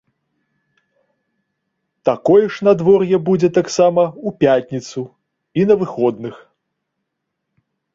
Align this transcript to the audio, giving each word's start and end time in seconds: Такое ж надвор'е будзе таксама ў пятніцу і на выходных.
Такое 2.09 2.43
ж 2.55 2.67
надвор'е 2.69 3.17
будзе 3.29 3.49
таксама 3.61 4.03
ў 4.09 4.29
пятніцу 4.43 5.01
і 5.61 5.71
на 5.73 5.83
выходных. 5.87 6.35